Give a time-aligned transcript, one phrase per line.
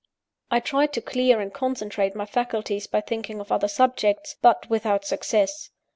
[0.49, 5.05] I tried to clear and concentrate my faculties by thinking of other subjects; but without
[5.05, 5.69] success.